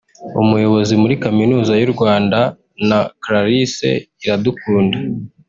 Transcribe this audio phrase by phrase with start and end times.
[0.41, 2.39] Umuyobozi muri Kaminuza y’u Rwanda
[2.87, 3.89] na Clarisse
[4.23, 4.97] Iradukunda